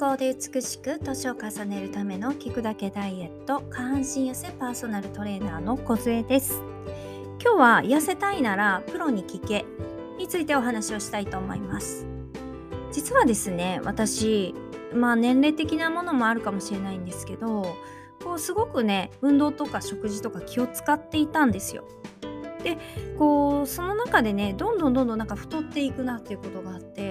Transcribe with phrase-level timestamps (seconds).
[0.00, 6.62] 康で美しく年を重ねるための聞くだけダイエット下半身痩せパーソナルトレーナーの小杖です。
[7.38, 9.66] 今日は痩せたいならプロに聞け
[10.16, 12.06] についてお話をしたいと思います。
[12.90, 14.54] 実はですね私
[14.94, 17.76] まあ年齢的なものもあるかもしれないんですけど
[18.24, 21.84] こうすごくね運動とか食事とか気を使っていたんですよ。
[22.64, 22.78] で
[23.18, 27.09] こうその中でねどんどんどんどんなんか太っていくなっていうことがあって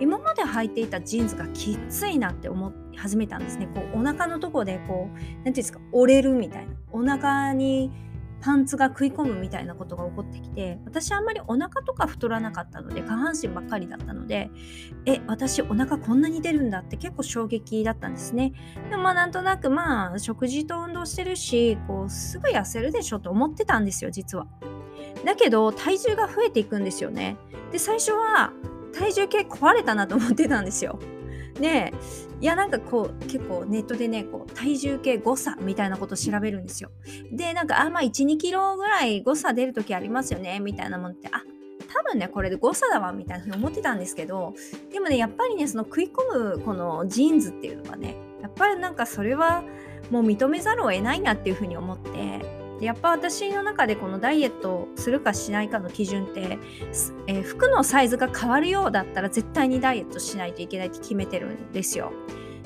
[0.00, 3.68] 今まで履いていたジーンズがきついなって思い始めたんですね。
[3.74, 6.72] こうお腹のとこでこう何て言うんですか折れるみたいな。
[6.92, 7.90] お腹に
[8.40, 14.50] パンツが食い込むみたいなことが起こってきて私あんまりお腹とか太らなかったので下半身ばっかりだったので
[15.06, 18.52] え私お腹こんなに出るんだって結構衝撃だったんですね。
[18.90, 24.46] でもまあなんとなくまあ食事と運動してるしこうすぐ痩せるでしょと思ってたんですよ実は。
[25.24, 27.36] だけど体重が増えていくんですよね。
[27.72, 28.52] で最初は
[28.98, 30.98] 体重計壊れたなと思ってたんですよ。
[31.60, 31.92] で
[32.40, 36.90] いやなんかこう結構ネットでねこう体重計誤差みたいなこと調べるんですよ。
[37.32, 41.42] でなんかあまあ12キロぐらい誤差出る時ありますよねみたいなもんってあ
[41.92, 44.54] 多分ねこれで誤差だわみたいなふうに思ってたんですけど
[44.92, 49.64] でもねやっぱりねその食い込むこのジーンズっていうのはねやっぱりなんかそれは
[50.10, 56.58] もう認めざるを得ないなっていうふうに思ってでやっぱ私の中でこのダイエットするかしないかの基準って、
[57.26, 62.12] えー、服のサイズが変わるようだったら絶対にダイエットしないといけないって決めてるんですよ。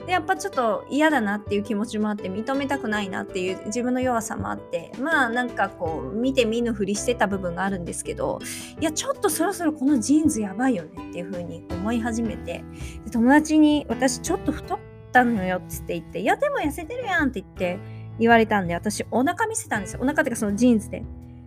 [0.07, 8.41] でやっぱちょっと嫌だなっていう気持ちもあって認めたくないなっていう自分の弱さもあってまあなんかこう見て見ぬふりしてた部分があるんですけど
[8.81, 12.65] いやちょっとそろそろこのジーンズやばいよねっていう風に思い始めて
[13.05, 14.79] で友達に私ちょっと太っ
[15.13, 17.79] たのよっつって言っていやでも痩せてるやんって言って
[18.23, 20.01] 言われたんで、私お腹見せたんですよ。
[20.03, 21.05] お腹っていうかそのジーンズで。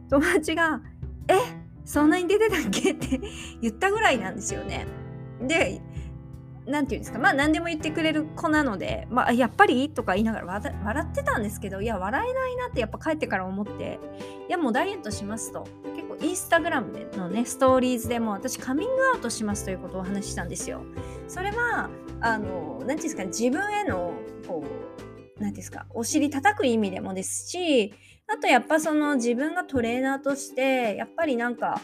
[0.10, 0.82] 友達が、
[1.28, 1.34] え？
[1.86, 2.92] そんなに出てたっけ？
[2.92, 3.20] って
[3.62, 4.86] 言ったぐらいなんですよね。
[5.42, 5.82] で、
[6.68, 9.90] なんていうんですか、まあ何でも言ってくれる子なので、まあやっぱり？
[9.90, 14.00] とか言いながら笑ってたんですけど、いや、笑えないなってやっぱ帰ってから思って、
[14.48, 15.68] いや、もうダイエットしますと。
[15.96, 20.82] 結構インスタグラムでのね、ストーリーズでも私カミングアウトしますということをお話ししたんですよ。
[21.28, 21.90] それは、
[22.20, 24.14] あの、何ていうんですか、自分への、
[24.48, 27.94] こう、何ですかお尻叩く意味でもですし
[28.28, 31.80] あとやっぱその自分がトレーナーとしてやっぱりなんか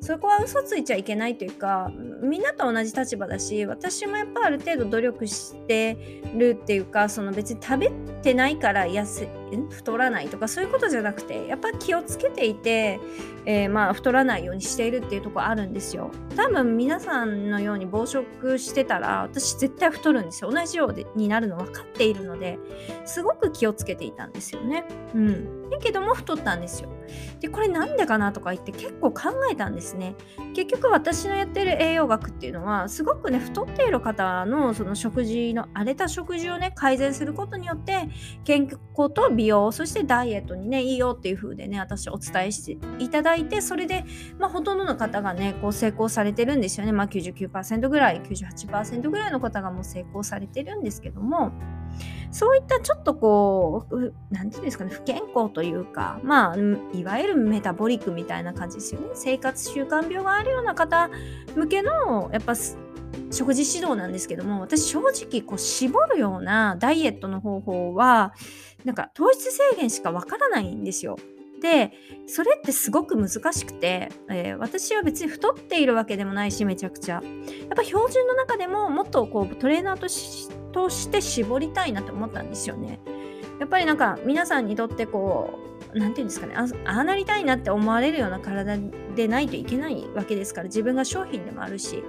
[0.00, 1.90] そこは嘘ついちゃいけないというか
[2.22, 7.90] みんなと同じ立場だし私もやっぱある程度努力してるっていうかその別に食べ
[8.22, 9.26] てないから痩せ
[9.70, 13.00] 太らないとかそういうことじゃなくてやっぱ気をつけていて、
[13.44, 16.10] えー、まあ太らないようにしているっていうとこあるんですよ。
[16.36, 20.50] 多分皆さんのように暴食してたら私絶対太るんですよ。
[20.50, 22.58] 同じようになるの分かっているので
[23.04, 24.84] すごく気をつけていたんですよね。
[25.14, 25.70] うん。
[25.70, 26.95] だけども太ったんですよ。
[27.40, 30.14] でこれなんでかなとか言って結構考えたんですね。
[30.54, 38.08] 結局私のやってる栄養学っていうのはすごくね太っている方のその食事の荒れた食事をね改善することによって
[38.44, 44.04] 健康と美容そしてダイエットにねいいよっていう風でね私お伝えしていただいてそれで
[44.38, 46.92] まあほとんどの方がねこう成功されてるんですよね。
[46.92, 51.52] まあ99%ぐらい98%ぐらいの方がもう成功されてるんですけども。
[52.30, 56.56] そういったちょっとこう、何て言うんですかね、不健康というか、まあ、
[56.92, 59.08] いわゆるメタボリックみたいな感じですよね。
[59.14, 61.08] 生活習慣病があるような方
[61.54, 62.54] 向けの、やっぱ
[63.30, 68.34] 食事指導なんですけども私正直こう絞るようなダイエットの方法は
[68.84, 71.16] なんか糖質制限しかわからないんですよ。
[71.60, 71.92] で
[72.26, 77.22] それってすごく難しくて、えー、私は別に太っているわけでもないしめちゃくちゃやっ
[77.74, 83.00] ぱ標準の中でももっとこうトレーナーとしてとして絞りたいなと思ったんですよね。
[83.58, 85.58] やっぱりなんか皆さんにとってこ
[85.94, 88.76] う何て言うんですかねああなりたいなって思われるような体
[89.14, 92.04] でないといけないわけですから自分が商品でもあるし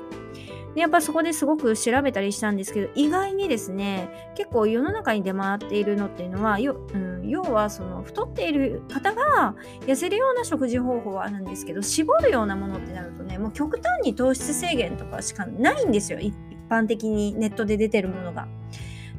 [0.76, 16.36] でやっぱそこですごく調べたりしたんですけど意外にですね結構世の中に出回っているのっていうのはよ、うん、要はその太っている方が痩せるような食事方法はあるんですけど絞るようなものってなるとねもう極端に糖質制限とかしかないんですよ一
[16.68, 18.48] 般的にネットで出てるものが。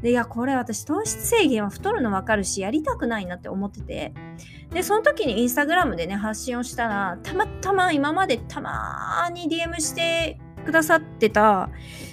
[0.03, 4.15] でいやこれ私糖質制限は太るの分かるしやりたくないなって思ってて
[4.71, 11.71] でその時にインスタグラムでね発信をしたらたまたま今までたまに DM してくださってた、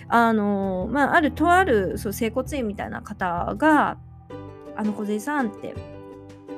[0.07, 3.97] あの、まあ、あるとあるそう整骨院みたいな方が、
[4.77, 5.75] あの小杉さんって、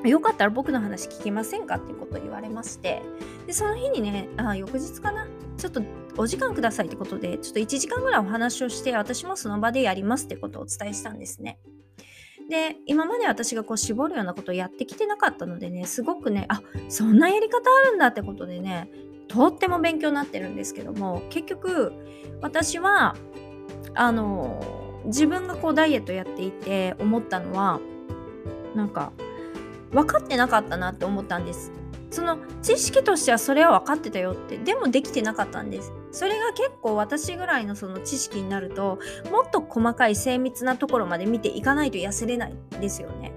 [0.08, 3.02] よかったら僕の話聞けませんかっていうことを言われまして、
[3.48, 5.26] で、その日にね、あ翌日かな、
[5.58, 5.82] ちょっと
[6.16, 11.58] お時間くださいってことで、ちょっと1時間ぐらいお話をして、私もその場でやりますってことをお伝えしたんですね。
[12.48, 18.88] で今まで私がこう絞るようなことをやってきてなかったのでねすごくねあそんなやり方あるんだってことでね
[19.28, 21.92] とっても勉強になってるんですけども結局
[22.40, 23.16] 私は
[23.94, 27.80] あの自分がこうダイエットやっていて思ったのは
[28.74, 29.12] なんか
[29.90, 31.72] 分かってなかったなって思ったんです
[32.10, 35.92] その知識としてはそれは分かってたよってでもできてなかったんです。
[36.10, 38.98] それが結構私ぐらいのその知識になると
[39.30, 43.32] もっと細かい精密なところまで見ていかないと痩せれないですよね。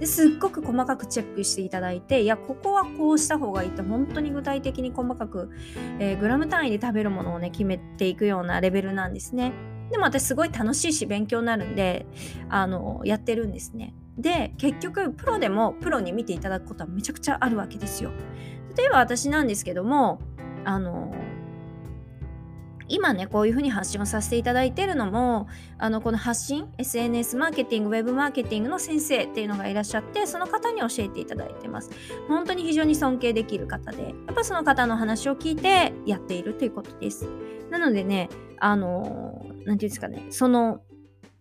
[0.00, 5.50] ですっごく細かくチェックしていただいていやここはこうした方がいいって本当に具体的に細かく、
[5.98, 9.52] えー、グラム単位で食べるものをね決めていくようなレベルなんですね。
[9.90, 12.06] でも私すごい楽しいし勉強になるんで
[12.48, 13.94] あのやってるんですね。
[14.18, 18.10] で結局プロでもプロに見ていただくことはめちゃくちゃあるわけですよ。
[18.76, 20.20] 例えば私なんですけども
[20.64, 21.14] あの
[22.88, 25.48] 今ねこういうふうに発信をさせていただいてるのも
[25.78, 31.90] あのこの発信 SNS マーケティングウェブマーケティングの先生っていうのがいらっしゃってその方に教えていただいてます。
[32.28, 37.28] 本当に非常に尊敬できる方でやっぱその方の話を聞いてやっているということです。
[37.70, 38.28] なのでね
[38.58, 40.80] あの何て言うんですかねその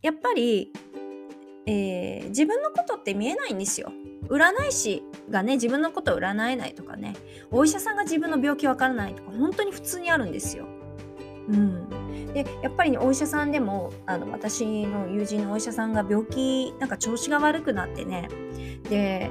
[0.02, 0.72] やっぱり
[1.68, 3.92] えー、自分のことって見えないんですよ。
[4.28, 7.14] 占い師がね自分のことを占えないとかね
[7.52, 10.66] お医者さんが自分の病気わからないとか本当に普通にあるんですよ。
[11.48, 18.30] うん、でやっぱり、ね、お医者さんでもあの私の友人のお医者さんが病気なんか調子が悪くなってね
[18.90, 19.30] で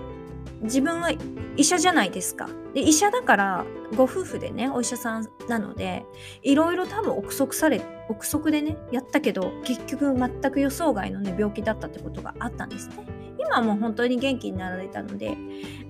[0.64, 1.12] 自分は
[1.56, 2.48] 医者じゃないですか。
[2.74, 3.64] で医者だから
[3.96, 6.04] ご夫婦でねお医者さんなので
[6.42, 13.13] いろいろ多分憶測され憶測でねやったけど結局全く予想外のね病気だったってことがあったんですね。
[13.46, 15.36] 今はもう本当に元気になられたので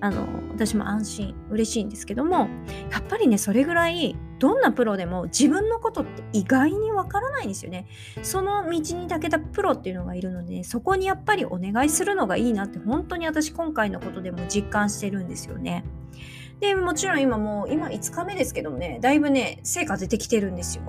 [0.01, 2.47] あの私も安心嬉しいんですけども
[2.91, 7.87] やっぱりねそれぐらいどんなプロでも自分のことって意外にわからないんですよね。
[8.21, 15.85] その道に長けたプロっていうのがいるので、そこにやっぱりお願いするのがいいなって本当に私今回のことでも実感してるんですよね。
[16.59, 20.83] で、もちろん今もう、今5日目ですけどもね、だいぶね、成果出てきてるんですよ。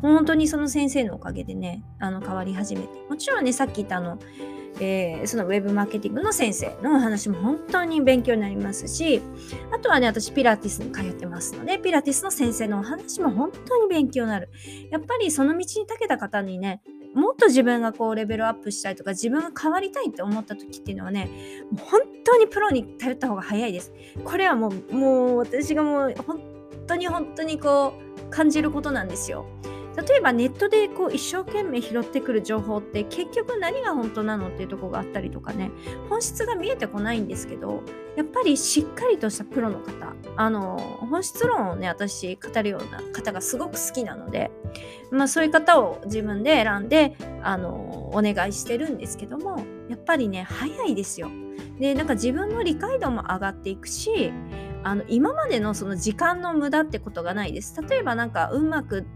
[0.00, 2.88] 本当にその先生のおかげでね、あの変わり始めて。
[3.08, 4.18] もちろんね、さっき言ったあの、
[4.80, 9.20] えー、そのウェブマーケティングの先生のお話も本当に勉強になりますし、
[9.72, 14.50] あとはね、私ピラティスに通ってますので、ピラティスの先生のお話も本当に勉強になる。
[14.90, 16.82] やっぱりその道に長けた方にね、
[17.14, 21.28] もっと自分がこうレベルアップしたいとか自分が変わりたいって思った時っていうのはね
[21.70, 23.92] もう本当にプロに頼った方が早いです
[24.24, 26.40] これはもうもう私がもう本
[26.86, 27.94] 当に本当にこ
[28.28, 29.46] う感じることなんですよ
[30.08, 35.70] 例えばネットでこう一生懸命拾ってくる情報って結局何が本当なのっていうとこがあったりとかね
[36.08, 37.82] 本質が見えてこないんですけど
[38.16, 39.92] やっぱりしっかりとしたプロの方
[40.36, 40.76] あの
[41.10, 44.50] 本質論をね私語るような方がすごく好きなので、
[45.10, 51.30] まあ、そういう方を自分で選んであのお願いしてるんですけどもやっぱりね早いですよ。
[51.78, 54.32] でなんか自分の理解度も上がっていくし
[54.84, 57.74] あの今までのその時間の無駄ってことがないです。
[57.88, 59.06] 例えばなんかうまく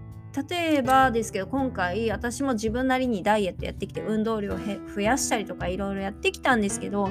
[0.48, 4.58] 例えばですけど今回私も自分なりにダイエットやってきて運動量を
[4.94, 7.08] 増やしたりとかいろいろやってきたんですけど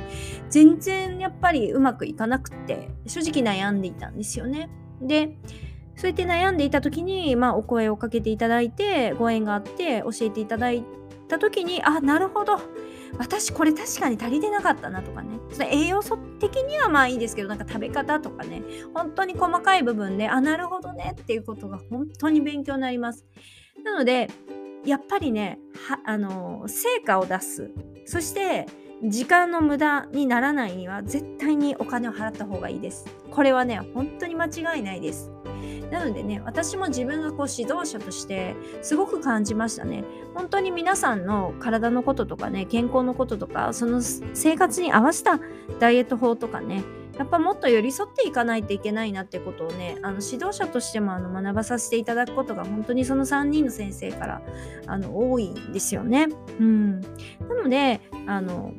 [0.50, 4.70] 全然やっぱりうまくいかなくって正直悩んでいたんですよね。
[5.02, 5.38] で
[5.96, 10.84] そうやって悩んでいた時に、まあ、お声をかけていただいてご縁があって教えていただい
[11.30, 12.60] た時にあなるほど
[13.18, 15.40] 私これ確かに足りてなかったなとかね。
[15.52, 18.64] その栄養素的にはまあいいですけどなんか食べ方とかね。
[18.94, 23.26] 本当に細かい部分であなるほどねっていうことが本当に勉強になります。
[23.84, 24.30] なので
[24.86, 25.60] やっぱりね
[26.06, 27.72] あの成果を出す。
[28.06, 28.66] そして
[29.04, 33.06] 時間の無駄にならないには絶対にお金を払った方がいいです。
[33.30, 35.32] これはね本当に間違いないです。
[35.92, 40.04] なのでね私も自分がこう指導者としてすごく感じましたね。
[40.34, 45.40] 本当に皆さんの体のこととかね健康のこととかその生活に合わせた
[45.80, 46.84] ダイエット法とかね
[47.18, 54.42] やっぱもっと寄り添っていかないといけないなってことをねあの指導者としてもあの学ばさせていただくことが本当にその3人の先生から
[54.88, 56.28] あの多いんですよね。
[56.60, 57.08] うん、な
[57.64, 58.74] のであの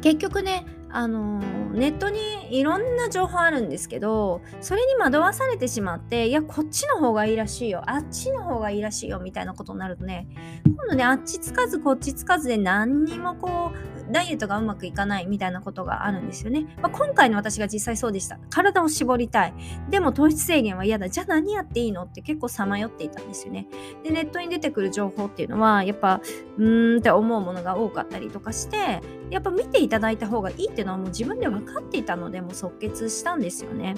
[0.00, 1.38] 結局ねあの
[1.72, 10.26] ネットにいろんな情報あるんですけどそれに惑わされてしまっていやこっちの方がいいらしいよあっちの方がいいらしいよみたいなことになるとね
[10.64, 18.38] 今度ねあっちつかずこっちつかずで何にもこうダイエットがうまくいかないみたいなことがあるんですよね、まあ、今回の私が実際そうでした。
[18.50, 19.54] 体を絞りたい。
[19.88, 21.08] でも糖質制限は嫌だ。
[21.08, 23.66] じゃあ何やっていいのって結構さまよっていたんですよね。
[24.02, 26.20] でネットに出てくる情報っていうのはやっぱ
[26.58, 29.00] うーんって思うものが多かったりとかして
[29.30, 33.94] やっぱ見ていただいた方がいいっていうのはもう自分で分かっていたのでもう即決したんですよね。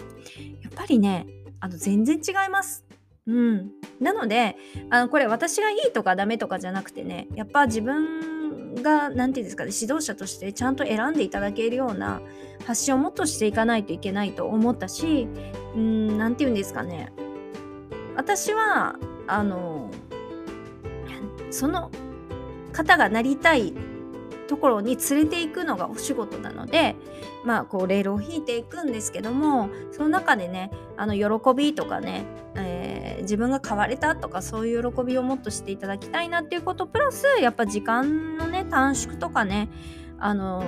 [0.62, 1.26] やっぱりね
[1.60, 2.84] あの全然違います。
[3.24, 4.56] うん、なので
[4.90, 12.22] あのこれ私がいいとかダメとかじゃなくてねやっぱ自分が何て言うんですかね指導者としてちゃんと選んでいただけるような
[12.66, 15.26] 発信をもっとしていかないといけないと思ったし
[15.74, 17.12] 何て言うんですかね。
[18.16, 19.90] 私はあの
[21.50, 21.90] その
[22.72, 23.74] 方がなりたい
[24.52, 26.94] ところに連れていくのがお仕事なので
[27.42, 39.70] まあこうレールを引いていくんですけどもその中でねあの喜びとかね、えー、自分が変われたとかそういう喜びをもっとしていただきたいなっていうことプラスやっぱ時間のね短縮とかね
[40.18, 40.62] あの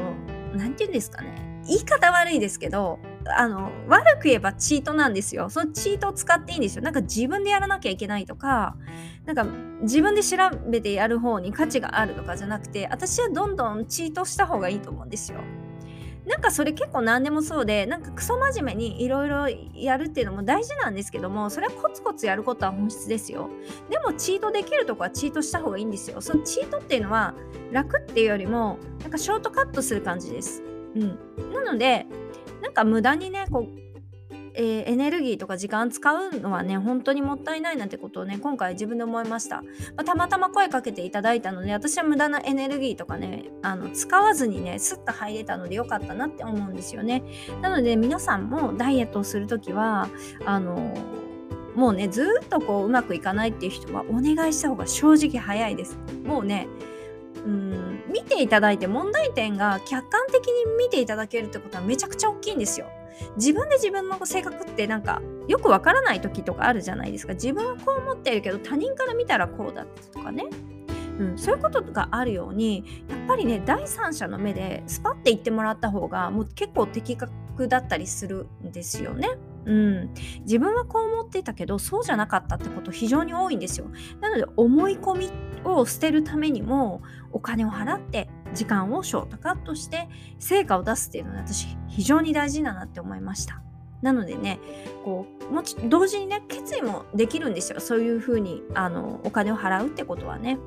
[0.55, 3.01] 何て言うんですかね言い方悪いですけど
[3.37, 5.49] あの悪く言えばチートなんですよ。
[5.51, 6.83] そのチートを使っていいんですよ。
[6.83, 8.77] なんか自分でやらなきゃいけないとか、
[9.25, 9.47] なんか
[9.83, 10.37] 自分で調
[10.69, 15.39] べてやる方に価値があるとかじゃなくて、私はどんどんチートした方がいいと思うんですよ。
[16.27, 23.51] なんかそれ結構何でもそうで、なんかクソ真面目にいろいろやるっていうのも大事なんですけども、それはコツコツやることは本質ですよ。
[23.91, 26.23] でもチートできるとこはチートした方がいいんですよ。
[26.23, 27.35] そのチートっていうのは
[27.73, 30.63] 楽っていうよりも、なんかショートカットする感じです。
[30.97, 31.19] うん。
[31.53, 32.07] なので、
[32.65, 33.85] なんか無駄にねこう
[34.57, 39.69] えー、エネルギーとか時間使うのはね本当にもったいないなんてことをね今回自分で思いました、ま
[39.99, 47.25] あ、たまたま声かけていただいたので私は無駄なエネルギーとかねあの使わずにねスッと入れたのでよかったなって思うんですよね。
[47.63, 50.09] なので皆さんもダイエットをする時は
[50.47, 50.95] あの
[51.75, 55.99] もうねずっとこううまくいかないっていう人はお願いした方が正直早いです。
[56.25, 56.69] もうね
[57.45, 62.87] うん見ていただいて問題点が客観的に見ていただけるってことはめちゃくちゃ大きいんですよ。
[63.37, 67.35] 自分で自分の性格ってなんかよくわからない時とかあるじゃないですか。
[67.35, 70.45] 自分はこう思ってるけど他人から見たらこうだったとかね。
[71.19, 79.31] うん、そういうことがあるようにやっぱりね第三者の目でスパッて言ってもらった方がもう結構的確だったりするんですよね。
[79.67, 83.87] うん、自分はこう思ってたけどそうじゃなかったってこと非常に多いんですよ。
[84.21, 85.31] なので思い込み
[85.65, 87.03] を捨てるためにも
[87.33, 93.64] お金を払って時間をショートカットして成果を出すっていうのは私非常に大事だなって思いました。
[94.05, 94.61] なのでね
[95.03, 97.81] こうもち同時にね決意もできるんですよ。
[97.81, 100.59] そういうふうにあのお金を払うってことはね。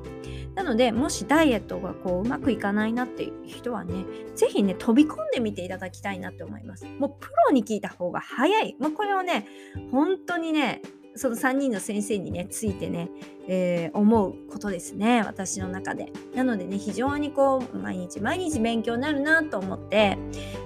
[0.56, 4.04] なのでもしダイエットがこううまくいかないなっていう人はね
[4.34, 6.84] 是非ね飛び込んでみていただきたいなって思います。
[6.98, 9.46] もうプロに聞いた方が早い、まあ、これはね
[9.92, 10.82] 本当にね
[11.14, 13.08] その3人の先生にねついてね、
[13.46, 15.22] えー、思うことですね。
[15.22, 16.12] 私の中で。
[16.34, 20.18] なのでね非常にこう毎日毎日勉強になるなと思って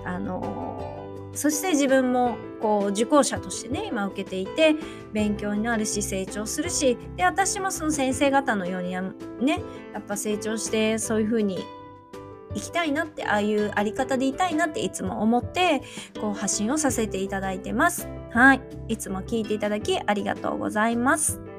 [0.07, 1.03] あのー
[1.35, 4.77] そして自分もこう受講者としてね今受けていて
[5.13, 8.91] 勉強になるし成長するしで私もその先生方のように
[9.45, 9.61] ね
[9.93, 11.65] やっぱ成長してそういう風に
[12.55, 15.83] 行きたいなってああいうあり方でいたいなっていつも思って
[16.21, 18.09] こう発信をさせていただいてます。
[18.31, 18.61] はい。
[18.89, 21.52] いつも聞いていただきありがとうございます。